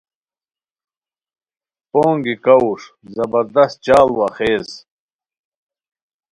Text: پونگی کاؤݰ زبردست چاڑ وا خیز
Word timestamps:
پونگی 1.89 2.35
کاؤݰ 2.45 2.81
زبردست 3.15 3.77
چاڑ 3.85 4.07
وا 4.17 4.27
خیز 4.35 4.69